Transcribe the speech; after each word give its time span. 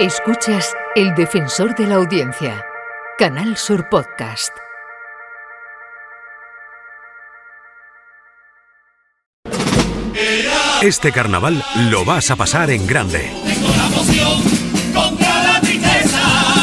Escuchas 0.00 0.74
El 0.96 1.14
Defensor 1.14 1.74
de 1.74 1.86
la 1.86 1.96
Audiencia, 1.96 2.64
Canal 3.18 3.58
Sur 3.58 3.90
Podcast. 3.90 4.50
Este 10.80 11.12
carnaval 11.12 11.62
lo 11.90 12.06
vas 12.06 12.30
a 12.30 12.36
pasar 12.36 12.70
en 12.70 12.86
grande. 12.86 13.30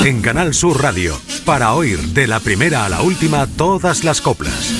En 0.04 0.24
Canal 0.24 0.56
Sur 0.56 0.82
Radio, 0.82 1.16
para 1.46 1.76
oír 1.76 2.00
de 2.00 2.26
la 2.26 2.40
primera 2.40 2.86
a 2.86 2.90
la 2.90 3.04
última 3.04 3.46
todas 3.46 4.04
las 4.04 4.20
coplas. 4.20 4.74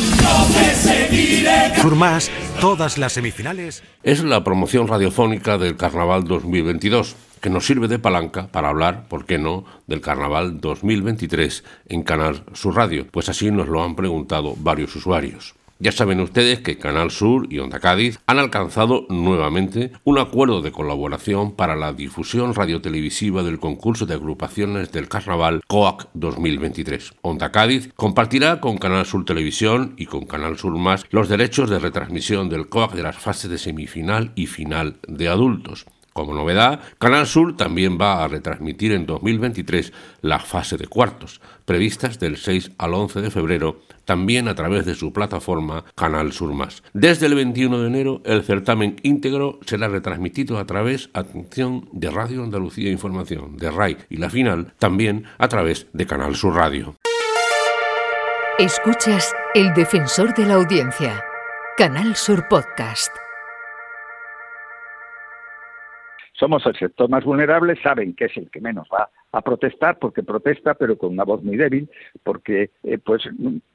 Sur 1.80 1.96
Más, 1.96 2.32
todas 2.60 2.98
las 2.98 3.14
semifinales. 3.14 3.84
Es 4.02 4.24
la 4.24 4.44
promoción 4.44 4.88
radiofónica 4.88 5.60
del 5.60 5.78
Carnaval 5.78 6.24
2022 6.24 7.27
que 7.40 7.50
nos 7.50 7.66
sirve 7.66 7.88
de 7.88 8.00
palanca 8.00 8.48
para 8.48 8.70
hablar, 8.70 9.08
¿por 9.08 9.26
qué 9.26 9.38
no?, 9.38 9.66
del 9.88 10.02
Carnaval 10.02 10.60
2023 10.60 11.64
en 11.88 12.04
Canal 12.04 12.44
Sur 12.54 12.76
Radio, 12.76 13.08
pues 13.12 13.30
así 13.30 13.52
nos 13.52 13.68
lo 13.68 13.84
han 13.84 13.96
preguntado 13.96 14.56
varios 14.58 14.96
usuarios. 14.96 15.56
Ya 15.80 15.92
saben 15.92 16.20
ustedes 16.22 16.60
que 16.62 16.80
Canal 16.80 17.12
Sur 17.12 17.48
y 17.52 17.60
Onda 17.60 17.80
Cádiz 17.80 18.20
han 18.26 18.40
alcanzado 18.40 19.06
nuevamente 19.10 19.92
un 20.04 20.18
acuerdo 20.18 20.64
de 20.64 20.72
colaboración 20.72 21.52
para 21.52 21.76
la 21.76 21.94
difusión 21.94 22.56
radiotelevisiva 22.56 23.44
del 23.44 23.60
concurso 23.60 24.08
de 24.08 24.16
agrupaciones 24.16 24.92
del 24.92 25.08
Carnaval 25.08 25.62
COAC 25.68 26.10
2023. 26.16 27.14
Onda 27.22 27.52
Cádiz 27.52 27.94
compartirá 27.96 28.60
con 28.60 28.80
Canal 28.80 29.06
Sur 29.06 29.24
Televisión 29.24 29.94
y 29.98 30.08
con 30.08 30.26
Canal 30.26 30.58
Sur 30.58 30.76
Más 30.80 31.06
los 31.12 31.30
derechos 31.30 31.70
de 31.70 31.78
retransmisión 31.78 32.50
del 32.50 32.70
COAC 32.70 32.94
de 32.94 33.04
las 33.04 33.18
fases 33.18 33.52
de 33.52 33.60
semifinal 33.60 34.32
y 34.34 34.48
final 34.48 34.98
de 35.08 35.28
adultos. 35.28 35.86
Como 36.18 36.34
novedad, 36.34 36.80
Canal 36.98 37.28
Sur 37.28 37.56
también 37.56 38.00
va 38.02 38.24
a 38.24 38.28
retransmitir 38.28 38.92
en 38.92 39.06
2023 39.06 39.94
la 40.22 40.40
fase 40.40 40.76
de 40.76 40.88
cuartos, 40.88 41.42
previstas 41.64 42.18
del 42.18 42.38
6 42.38 42.72
al 42.80 42.96
11 42.96 43.22
de 43.22 43.30
febrero, 43.30 43.82
también 44.04 44.48
a 44.48 44.56
través 44.56 44.88
de 44.88 44.96
su 44.96 45.14
plataforma 45.14 45.86
Canal 45.94 46.32
Sur 46.32 46.56
Más. 46.56 46.82
Desde 46.92 47.28
el 47.28 47.36
21 47.36 47.82
de 47.82 47.88
enero, 47.88 48.22
el 48.26 48.42
certamen 48.42 48.96
íntegro 49.04 49.60
será 49.64 49.90
retransmitido 49.90 50.58
a 50.58 50.66
través, 50.66 51.12
atención, 51.14 51.88
de 51.92 52.10
Radio 52.10 52.42
Andalucía 52.42 52.90
Información, 52.90 53.56
de 53.58 53.70
RAI, 53.70 53.98
y 54.10 54.18
la 54.18 54.32
final 54.32 54.74
también 54.80 55.26
a 55.38 55.48
través 55.50 55.86
de 55.94 56.08
Canal 56.08 56.36
Sur 56.36 56.56
Radio. 56.56 56.96
Escuchas 58.58 59.36
El 59.54 59.72
Defensor 59.76 60.34
de 60.34 60.48
la 60.48 60.56
Audiencia, 60.56 61.24
Canal 61.78 62.16
Sur 62.16 62.48
Podcast. 62.48 63.12
Somos 66.34 66.66
el 66.66 66.76
sector 66.76 67.10
más 67.10 67.24
vulnerable, 67.24 67.76
saben 67.82 68.16
que 68.16 68.26
es 68.26 68.38
el 68.38 68.50
que 68.50 68.62
menos 68.62 68.88
va 68.94 69.10
a 69.38 69.42
protestar 69.42 70.00
porque 70.00 70.24
protesta 70.24 70.74
pero 70.74 70.98
con 70.98 71.14
una 71.14 71.24
voz 71.24 71.44
muy 71.44 71.58
débil 71.58 71.90
porque 72.24 72.72
eh, 72.84 72.98
pues 72.98 73.24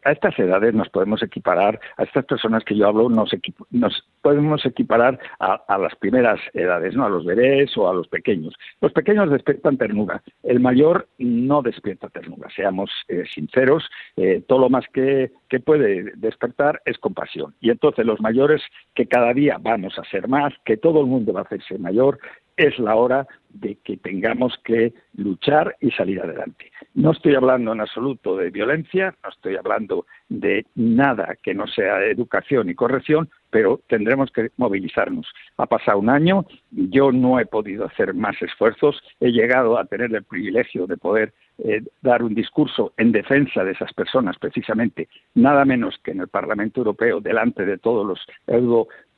a 0.05 0.13
estas 0.13 0.39
edades 0.39 0.75
nos 0.75 0.89
podemos 0.89 1.23
equiparar 1.23 1.79
a 1.97 2.03
estas 2.03 2.25
personas 2.25 2.65
que 2.65 2.77
yo 2.77 2.89
hablo 2.89 3.09
nos, 3.09 3.31
nos 3.71 4.05
podemos 4.21 4.65
equiparar 4.67 5.19
a, 5.39 5.79
las 5.79 5.95
primeras 5.97 6.41
edades 6.53 6.95
no 6.95 7.05
a 7.05 7.09
los 7.09 7.25
bebés 7.25 7.77
o 7.77 7.89
a 7.89 7.95
los 7.95 8.09
pequeños. 8.09 8.55
Los 8.81 8.93
pequeños 8.93 9.31
despiertan 9.31 9.77
ternura 9.77 10.23
el 10.43 10.61
mayor 10.61 11.09
no 11.19 11.63
despierta 11.63 12.09
ternura 12.09 12.49
seamos 12.55 12.91
eh, 13.09 13.25
sinceros 13.33 13.89
eh, 14.17 14.43
todo 14.47 14.59
lo 14.61 14.71
más 14.71 14.85
que, 14.93 15.33
que 15.49 15.61
puede 15.61 16.13
despertar 16.17 16.83
es 16.85 16.99
compasión. 16.99 17.55
Y 17.61 17.71
entonces 17.71 18.05
los 18.05 18.21
mayores 18.21 18.63
que 18.95 19.07
cada 19.07 19.33
día 19.33 19.59
vamos 19.61 19.99
a 19.99 20.05
ser 20.05 20.29
más 20.29 20.53
que 20.65 20.77
todo 20.77 21.01
el 21.01 21.07
mundo 21.07 21.33
va 21.33 21.41
a 21.41 21.45
hacerse 21.45 21.79
mayor 21.79 22.19
es 22.57 22.79
la 22.79 22.97
hora 22.97 23.27
de 23.51 23.77
que 23.85 23.97
tengamos 23.97 24.59
que 24.65 24.95
luchar 25.15 25.77
y 25.81 25.91
salir 25.91 26.21
adelante. 26.21 26.71
No 26.95 27.13
estoy 27.13 27.35
hablando 27.35 27.73
en 27.73 27.81
absoluto 27.81 28.37
de 28.37 28.51
violencia, 28.51 29.15
no 29.23 29.31
estoy 29.31 29.57
hablando 29.57 30.07
de 30.29 30.67
nada 30.75 31.37
que 31.43 31.55
no 31.55 31.67
sea 31.67 32.05
educación 32.05 32.71
y 32.71 32.75
corrección, 32.75 33.31
pero 33.51 33.83
tendremos 33.87 34.31
que 34.31 34.51
movilizarnos. 34.57 35.27
Ha 35.59 35.67
pasado 35.67 35.99
un 35.99 36.09
año, 36.09 36.47
yo 36.71 37.13
no 37.13 37.39
he 37.39 37.45
podido 37.45 37.85
hacer 37.85 38.15
más 38.15 38.41
esfuerzos, 38.41 39.03
he 39.21 39.31
llegado 39.31 39.79
a 39.79 39.85
tener 39.85 40.15
el 40.15 40.25
privilegio 40.25 40.87
de 40.87 40.97
poder 40.97 41.35
eh, 41.59 41.83
dar 42.01 42.23
un 42.23 42.35
discurso 42.35 42.95
en 42.97 43.13
defensa 43.13 43.63
de 43.63 43.73
esas 43.73 43.93
personas, 43.93 44.39
precisamente, 44.39 45.09
nada 45.35 45.67
menos 45.67 45.99
que 46.03 46.13
en 46.13 46.21
el 46.21 46.29
Parlamento 46.29 46.81
Europeo, 46.81 47.21
delante 47.21 47.67
de 47.67 47.77
todos 47.77 48.07
los 48.07 48.21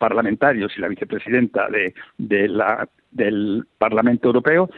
europarlamentarios 0.05 0.73
y 0.77 0.81
la 0.81 0.89
vicepresidenta 0.89 1.69
de, 1.69 1.95
del 2.19 3.67
Parlamento 3.79 4.29
Europeo, 4.29 4.71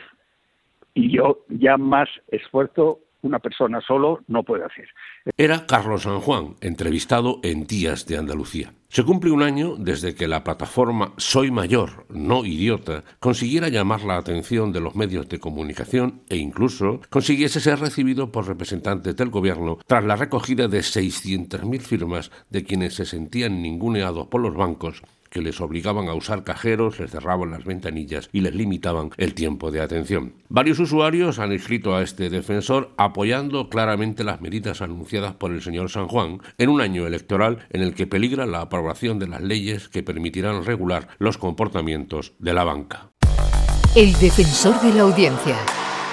y 0.95 1.11
yo 1.15 1.45
ya 1.49 1.77
más 1.77 2.09
esfuerzo 2.29 3.01
una 3.23 3.39
persona 3.41 3.81
solo 3.81 4.21
no 4.29 4.45
puede 4.45 4.65
hacer. 4.65 4.89
Era 5.37 5.67
Carlos 5.67 6.03
San 6.03 6.21
Juan, 6.21 6.55
entrevistado 6.61 7.41
en 7.43 7.67
Días 7.67 8.07
de 8.07 8.19
Andalucía. 8.19 8.73
Se 8.89 9.05
cumple 9.05 9.33
un 9.33 9.43
año 9.43 9.75
desde 9.77 10.15
que 10.15 10.29
la 10.29 10.45
plataforma 10.45 11.13
Soy 11.17 11.51
Mayor, 11.51 12.07
no 12.09 12.45
idiota, 12.45 13.03
consiguiera 13.19 13.69
llamar 13.69 14.03
la 14.05 14.17
atención 14.17 14.73
de 14.73 14.81
los 14.81 14.95
medios 14.95 15.29
de 15.29 15.41
comunicación 15.41 16.23
e 16.29 16.37
incluso 16.37 17.01
consiguiese 17.11 17.61
ser 17.61 17.81
recibido 17.81 18.31
por 18.31 18.47
representantes 18.47 19.17
del 19.17 19.31
gobierno 19.31 19.79
tras 19.87 20.05
la 20.05 20.15
recogida 20.15 20.69
de 20.69 20.79
600.000 20.79 21.81
firmas 21.81 22.31
de 22.49 22.65
quienes 22.65 22.95
se 22.95 23.07
sentían 23.07 23.61
ninguneados 23.61 24.29
por 24.29 24.41
los 24.41 24.55
bancos 24.55 25.03
que 25.31 25.43
les 25.43 25.61
obligaban 25.61 26.09
a 26.09 26.15
usar 26.15 26.45
cajeros, 26.45 26.99
les 27.01 27.11
cerraban 27.11 27.51
las 27.51 27.65
ventanillas 27.65 28.29
y 28.33 28.41
les 28.41 28.55
limitaban 28.55 29.11
el 29.17 29.35
tiempo 29.35 29.71
de 29.71 29.81
atención. 29.81 30.35
Varios 30.49 30.79
usuarios 30.79 31.39
han 31.39 31.53
escrito 31.53 31.95
a 31.95 32.03
este 32.03 32.31
defensor 32.31 32.93
apoyando 32.97 33.69
claramente 33.69 34.25
las 34.25 34.41
medidas 34.41 34.83
anunciadas 34.83 35.35
por 35.35 35.53
el 35.53 35.63
señor 35.63 35.91
San 35.91 36.09
Juan 36.09 36.41
en 36.59 36.69
un 36.69 36.81
año 36.81 37.07
electoral 37.07 37.67
en 37.71 37.83
el 37.83 37.95
que 37.95 38.07
peligra 38.07 38.47
la 38.47 38.61
aprobación 38.61 39.19
de 39.19 39.29
las 39.29 39.43
leyes 39.43 39.89
que 39.89 40.03
permitirán 40.03 40.65
regular 40.65 41.09
los 41.19 41.39
comportamientos 41.39 42.35
de 42.39 42.55
la 42.55 42.65
banca. 42.65 43.11
El 43.95 44.13
defensor 44.19 44.81
de 44.83 44.93
la 44.93 45.03
audiencia, 45.03 45.57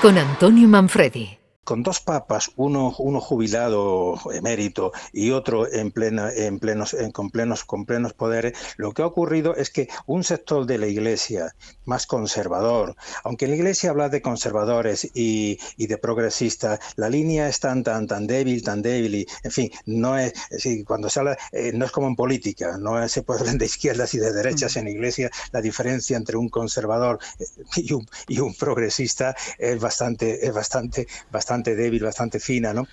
con 0.01 0.17
Antonio 0.17 0.67
Manfredi 0.67 1.42
con 1.63 1.83
dos 1.83 1.99
papas, 1.99 2.51
uno, 2.55 2.93
uno 2.97 3.21
jubilado 3.21 4.19
emérito 4.33 4.91
y 5.11 5.31
otro 5.31 5.71
en 5.71 5.91
plena, 5.91 6.31
en 6.33 6.59
plenos, 6.59 6.95
con 7.13 7.29
plenos, 7.29 7.63
con 7.63 7.85
plenos 7.85 8.13
poderes, 8.13 8.53
lo 8.77 8.91
que 8.91 9.01
ha 9.01 9.05
ocurrido 9.05 9.55
es 9.55 9.69
que 9.69 9.87
un 10.05 10.23
sector 10.23 10.65
de 10.65 10.77
la 10.77 10.87
Iglesia 10.87 11.55
más 11.85 12.05
conservador, 12.05 12.95
aunque 13.23 13.47
la 13.47 13.55
Iglesia 13.55 13.91
habla 13.91 14.09
de 14.09 14.21
conservadores 14.21 15.09
y, 15.13 15.59
y 15.77 15.87
de 15.87 15.97
progresistas, 15.97 16.79
la 16.95 17.09
línea 17.09 17.47
es 17.47 17.59
tan 17.59 17.83
tan 17.83 18.07
tan 18.07 18.27
débil, 18.27 18.63
tan 18.63 18.81
débil 18.81 19.15
y, 19.15 19.27
en 19.43 19.51
fin, 19.51 19.71
no 19.85 20.17
es, 20.17 20.33
cuando 20.85 21.09
se 21.09 21.19
habla, 21.19 21.37
eh, 21.51 21.71
no 21.73 21.85
es 21.85 21.91
como 21.91 22.07
en 22.07 22.15
política, 22.15 22.77
no 22.77 23.07
se 23.07 23.23
puede 23.23 23.41
hablar 23.41 23.57
de 23.57 23.65
izquierdas 23.65 24.13
y 24.13 24.19
de 24.19 24.33
derechas 24.33 24.75
en 24.75 24.85
la 24.85 24.91
Iglesia, 24.91 25.29
la 25.51 25.61
diferencia 25.61 26.17
entre 26.17 26.37
un 26.37 26.49
conservador 26.49 27.19
eh, 27.39 27.45
y 27.77 27.93
un, 27.93 28.07
y 28.27 28.39
un 28.39 28.53
progresista 28.53 29.35
es 29.57 29.79
bastante, 29.79 30.45
es 30.45 30.53
bastante, 30.53 31.07
bastante 31.31 31.52
bastante 31.53 31.75
débil, 31.75 32.03
bastante 32.03 32.39
fina, 32.39 32.73
¿no? 32.73 32.87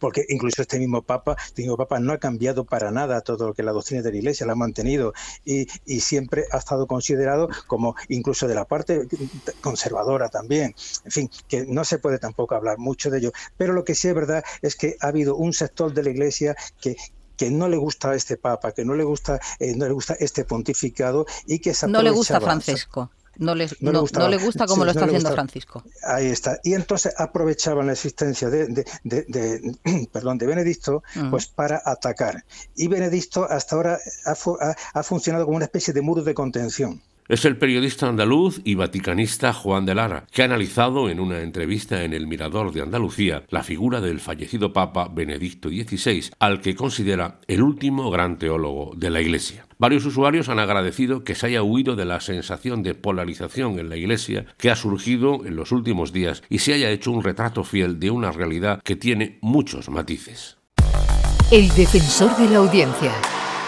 Porque 0.00 0.24
incluso 0.28 0.62
este 0.62 0.78
mismo 0.78 1.02
Papa, 1.02 1.36
este 1.44 1.62
mismo 1.62 1.76
Papa 1.76 2.00
no 2.00 2.12
ha 2.12 2.18
cambiado 2.18 2.64
para 2.64 2.90
nada 2.90 3.20
todo 3.20 3.46
lo 3.48 3.54
que 3.54 3.62
la 3.62 3.70
doctrina 3.72 4.02
de 4.02 4.10
la 4.10 4.18
Iglesia 4.18 4.46
la 4.46 4.52
ha 4.52 4.56
mantenido 4.56 5.12
y, 5.44 5.66
siempre 6.00 6.44
ha 6.52 6.58
estado 6.58 6.86
considerado 6.86 7.48
como 7.66 7.94
incluso 8.08 8.48
de 8.48 8.54
la 8.54 8.64
parte 8.64 9.06
conservadora 9.60 10.28
también. 10.28 10.74
En 11.04 11.10
fin, 11.10 11.30
que 11.46 11.66
no 11.66 11.84
se 11.84 11.98
puede 11.98 12.18
tampoco 12.18 12.54
hablar 12.54 12.78
mucho 12.78 13.10
de 13.10 13.18
ello. 13.18 13.32
Pero 13.56 13.72
lo 13.72 13.84
que 13.84 13.94
sí 13.94 14.08
es 14.08 14.14
verdad 14.14 14.42
es 14.62 14.74
que 14.74 14.96
ha 15.00 15.08
habido 15.08 15.36
un 15.36 15.52
sector 15.52 15.92
de 15.92 16.02
la 16.02 16.10
Iglesia 16.10 16.56
que, 16.80 16.96
que 17.36 17.50
no 17.50 17.68
le 17.68 17.76
gusta 17.76 18.10
a 18.10 18.14
este 18.14 18.36
papa, 18.36 18.72
que 18.72 18.84
no 18.84 18.94
le 18.94 19.04
gusta, 19.04 19.38
eh, 19.58 19.74
no 19.76 19.86
le 19.86 19.92
gusta 19.92 20.14
este 20.18 20.44
pontificado 20.44 21.26
y 21.46 21.58
que 21.58 21.74
se 21.74 21.86
no 21.86 22.02
le 22.02 22.10
gusta 22.10 22.40
Francesco. 22.40 23.10
No, 23.38 23.54
le, 23.54 23.68
no, 23.80 23.92
le 24.28 24.36
gusta 24.36 24.66
como 24.66 24.84
lo 24.84 24.90
está 24.90 25.04
haciendo 25.04 25.30
Francisco. 25.30 25.84
Ahí 26.02 26.26
está. 26.26 26.58
Y 26.64 26.74
entonces 26.74 27.14
aprovechaban 27.16 27.86
la 27.86 27.92
existencia 27.92 28.50
de, 28.50 28.66
de, 28.66 28.84
de, 29.04 30.08
perdón, 30.12 30.38
de 30.38 30.46
Benedicto 30.46 31.04
pues 31.30 31.46
para 31.46 31.80
atacar. 31.84 32.44
Y 32.74 32.88
Benedicto 32.88 33.44
hasta 33.48 33.76
ahora 33.76 33.98
ha, 34.26 34.74
ha, 34.94 35.02
funcionado 35.04 35.44
como 35.44 35.56
una 35.56 35.66
especie 35.66 35.94
de 35.94 36.02
muro 36.02 36.22
de 36.22 36.34
contención. 36.34 37.00
Es 37.28 37.44
el 37.44 37.58
periodista 37.58 38.08
andaluz 38.08 38.62
y 38.64 38.74
vaticanista 38.74 39.52
Juan 39.52 39.84
de 39.84 39.94
Lara, 39.94 40.24
que 40.32 40.40
ha 40.40 40.46
analizado 40.46 41.10
en 41.10 41.20
una 41.20 41.42
entrevista 41.42 42.02
en 42.02 42.14
El 42.14 42.26
Mirador 42.26 42.72
de 42.72 42.80
Andalucía 42.80 43.42
la 43.50 43.62
figura 43.62 44.00
del 44.00 44.18
fallecido 44.18 44.72
Papa 44.72 45.10
Benedicto 45.12 45.68
XVI, 45.68 46.30
al 46.38 46.62
que 46.62 46.74
considera 46.74 47.38
el 47.46 47.62
último 47.62 48.10
gran 48.10 48.38
teólogo 48.38 48.94
de 48.96 49.10
la 49.10 49.20
Iglesia. 49.20 49.66
Varios 49.76 50.06
usuarios 50.06 50.48
han 50.48 50.58
agradecido 50.58 51.22
que 51.22 51.34
se 51.34 51.48
haya 51.48 51.62
huido 51.62 51.96
de 51.96 52.06
la 52.06 52.20
sensación 52.20 52.82
de 52.82 52.94
polarización 52.94 53.78
en 53.78 53.90
la 53.90 53.98
Iglesia 53.98 54.46
que 54.56 54.70
ha 54.70 54.76
surgido 54.76 55.44
en 55.44 55.54
los 55.54 55.70
últimos 55.70 56.14
días 56.14 56.42
y 56.48 56.60
se 56.60 56.72
haya 56.72 56.88
hecho 56.88 57.12
un 57.12 57.22
retrato 57.22 57.62
fiel 57.62 58.00
de 58.00 58.10
una 58.10 58.32
realidad 58.32 58.80
que 58.82 58.96
tiene 58.96 59.38
muchos 59.42 59.90
matices. 59.90 60.56
El 61.52 61.68
defensor 61.74 62.34
de 62.38 62.48
la 62.48 62.56
audiencia, 62.56 63.12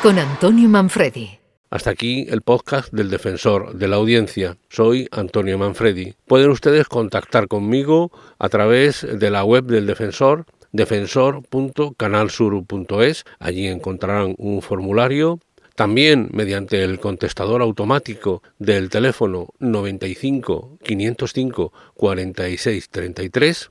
con 0.02 0.18
Antonio 0.18 0.66
Manfredi. 0.70 1.39
Hasta 1.70 1.90
aquí 1.90 2.26
el 2.28 2.43
podcast 2.43 2.93
del 2.93 3.11
defensor 3.11 3.76
de 3.76 3.87
la 3.87 3.94
audiencia. 3.94 4.56
Soy 4.69 5.06
Antonio 5.12 5.56
Manfredi. 5.56 6.14
Pueden 6.26 6.50
ustedes 6.50 6.88
contactar 6.88 7.46
conmigo 7.46 8.11
a 8.40 8.49
través 8.49 9.06
de 9.08 9.31
la 9.31 9.44
web 9.44 9.67
del 9.67 9.87
defensor 9.87 10.46
defensor.canalsur.es. 10.72 13.25
Allí 13.38 13.69
encontrarán 13.69 14.34
un 14.38 14.62
formulario 14.62 15.38
también 15.76 16.28
mediante 16.32 16.82
el 16.82 16.99
contestador 16.99 17.62
automático 17.62 18.43
del 18.58 18.90
teléfono 18.90 19.50
95 19.61 20.78
505 20.82 21.73
46 21.94 22.88
33 22.90 23.70